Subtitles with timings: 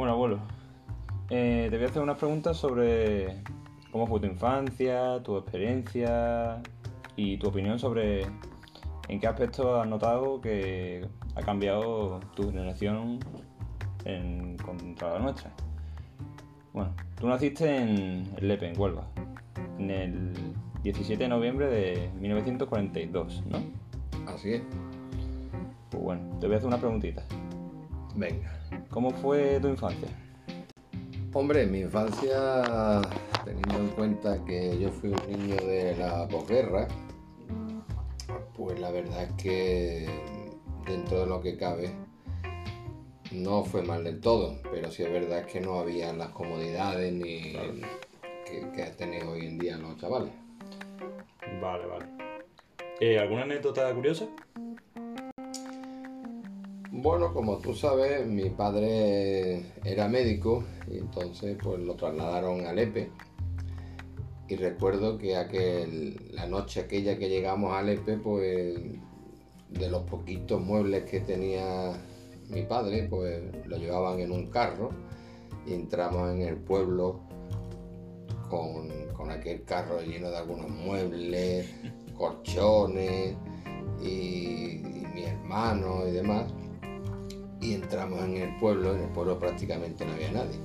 [0.00, 0.38] Bueno, abuelo,
[1.28, 3.42] eh, te voy a hacer unas preguntas sobre
[3.92, 6.62] cómo fue tu infancia, tu experiencia
[7.16, 8.22] y tu opinión sobre
[9.08, 13.18] en qué aspecto has notado que ha cambiado tu generación
[14.06, 15.52] en, contra la nuestra.
[16.72, 19.06] Bueno, tú naciste en Lepe, en Huelva,
[19.78, 20.32] en el
[20.82, 23.58] 17 de noviembre de 1942, ¿no?
[24.32, 24.62] Así es.
[25.90, 27.22] Pues bueno, te voy a hacer una preguntita.
[28.20, 28.52] Venga.
[28.90, 30.08] ¿Cómo fue tu infancia?
[31.32, 33.00] Hombre, mi infancia,
[33.46, 36.86] teniendo en cuenta que yo fui un niño de la posguerra,
[38.54, 40.06] pues la verdad es que
[40.86, 41.94] dentro de lo que cabe
[43.32, 47.54] no fue mal del todo, pero sí es verdad que no había las comodidades ni
[48.44, 50.32] que, que tienen hoy en día los chavales.
[51.62, 52.04] Vale, vale.
[53.00, 54.26] Eh, ¿Alguna anécdota curiosa?
[57.02, 63.10] Bueno, como tú sabes, mi padre era médico y entonces pues lo trasladaron a Lepe.
[64.48, 68.78] Y recuerdo que aquel, la noche aquella que llegamos a Lepe, pues
[69.70, 71.94] de los poquitos muebles que tenía
[72.50, 74.90] mi padre, pues lo llevaban en un carro
[75.66, 77.20] y entramos en el pueblo
[78.50, 81.66] con, con aquel carro lleno de algunos muebles,
[82.14, 83.38] colchones
[84.02, 86.52] y, y mi hermano y demás
[87.60, 90.58] y entramos en el pueblo, en el pueblo prácticamente no había nadie.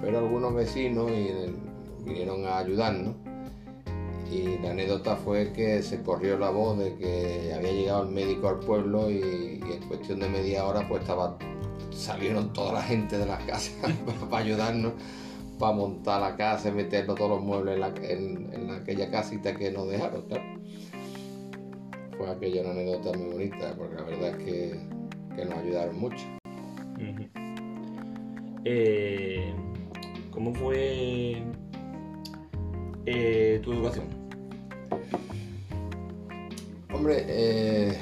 [0.00, 1.10] Pero algunos vecinos
[2.04, 3.14] vinieron a ayudarnos
[4.30, 8.48] y la anécdota fue que se corrió la voz de que había llegado el médico
[8.48, 11.38] al pueblo y, en cuestión de media hora pues estaba
[11.90, 13.74] salieron toda la gente de las casas
[14.30, 14.92] para ayudarnos
[15.58, 20.24] para montar la casa y meternos todos los muebles en, aquella casita que nos dejaron
[22.16, 24.97] fue aquella una anécdota muy bonita porque la verdad es que
[25.38, 26.24] que nos ayudaron mucho.
[28.64, 29.54] Eh,
[30.32, 31.42] ¿Cómo fue
[33.06, 34.06] eh, tu educación?
[36.92, 37.96] Hombre, eh,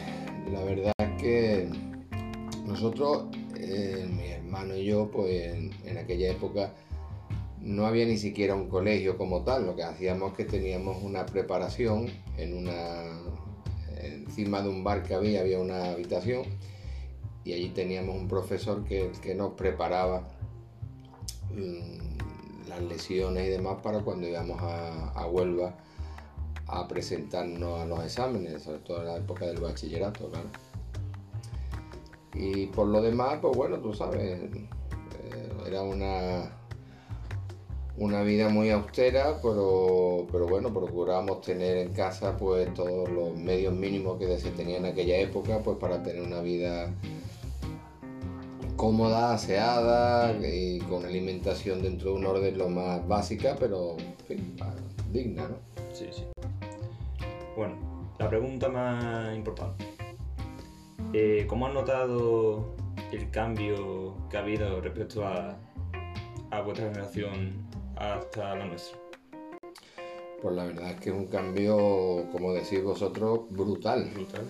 [0.51, 1.69] la verdad es que
[2.65, 5.55] nosotros, mi hermano y yo, pues
[5.85, 6.73] en, aquella época
[7.61, 11.27] no había ni siquiera un colegio como tal, lo que hacíamos es que teníamos una
[11.27, 12.07] preparación
[12.39, 13.03] en una
[14.01, 16.45] encima de un bar que había, había una habitación
[17.47, 20.27] y allí teníamos un profesor que, nos preparaba
[21.55, 25.77] mm, las lesiones y demás para cuando íbamos a, Huelva
[26.67, 30.49] a presentarnos a los exámenes, sobre todo en la época del bachillerato, claro.
[32.34, 34.69] Y por lo demás, pues bueno, tú sabes, eh,
[35.69, 36.51] era una,
[37.97, 43.73] una vida muy austera, pero, pero bueno, procurábamos tener en casa pues todos los medios
[43.73, 46.93] mínimos que se tenían en aquella época, pues para tener una vida
[48.77, 53.97] cómoda, aseada y con alimentación dentro de un orden lo más básica, pero
[55.11, 55.57] digna, ¿no?
[55.93, 56.25] Sí, sí.
[57.57, 57.75] Bueno,
[58.19, 59.87] la pregunta más importante.
[61.13, 62.75] Eh, ¿Cómo has notado
[63.13, 65.57] el cambio que ha habido respecto a,
[66.51, 67.67] a vuestra generación
[67.97, 68.99] hasta la nuestra?
[70.43, 74.11] Pues la verdad es que es un cambio, como decís vosotros, brutal.
[74.15, 74.45] Brutal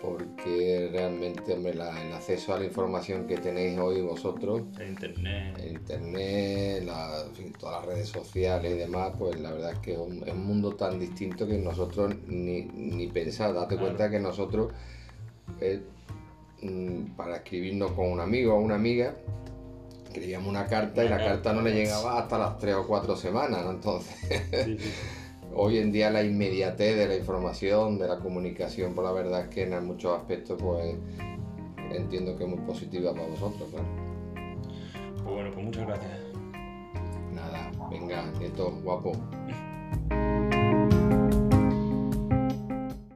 [0.00, 6.88] porque realmente el acceso a la información que tenéis hoy vosotros, internet, internet
[7.58, 10.98] todas las redes sociales y demás, pues la verdad es que es un, mundo tan
[10.98, 13.52] distinto que nosotros ni, ni pensar.
[13.52, 14.72] Date cuenta que nosotros,
[15.60, 15.82] eh,
[16.62, 19.14] mm, para escribirnos con un amigo o una amiga,
[20.06, 23.64] escribíamos una carta y la carta no le llegaba hasta las tres o cuatro semanas,
[23.64, 23.70] ¿no?
[23.72, 24.16] Entonces
[25.54, 29.48] hoy en día la inmediatez de la información, de la comunicación, por la verdad es
[29.48, 30.96] que en muchos aspectos pues
[31.92, 33.86] entiendo que es muy positiva para vosotros, claro.
[35.22, 36.12] Pues bueno, pues muchas gracias.
[37.32, 39.12] Nada, venga, nieto, guapo.